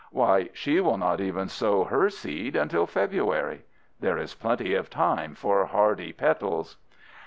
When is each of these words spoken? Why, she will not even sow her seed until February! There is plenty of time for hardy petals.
Why, 0.09 0.49
she 0.51 0.79
will 0.79 0.97
not 0.97 1.21
even 1.21 1.47
sow 1.47 1.83
her 1.83 2.09
seed 2.09 2.55
until 2.55 2.87
February! 2.87 3.63
There 3.99 4.17
is 4.17 4.33
plenty 4.33 4.73
of 4.73 4.89
time 4.89 5.35
for 5.35 5.63
hardy 5.67 6.11
petals. 6.11 6.77